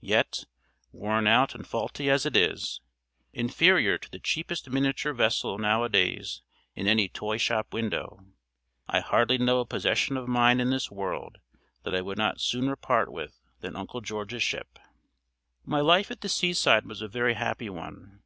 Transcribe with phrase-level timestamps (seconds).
[0.00, 0.46] Yet,
[0.92, 2.80] worn out and faulty as it is
[3.34, 6.40] inferior to the cheapest miniature vessel nowadays
[6.74, 8.24] in any toy shop window
[8.88, 11.36] I hardly know a possession of mine in this world
[11.82, 14.78] that I would not sooner part with than Uncle George's ship.
[15.66, 18.22] My life at the sea side was a very happy one.